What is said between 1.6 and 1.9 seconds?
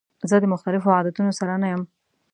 نه یم.